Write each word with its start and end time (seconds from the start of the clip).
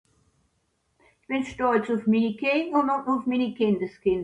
ich 1.27 1.27
bin 1.27 1.43
stolz 1.45 1.89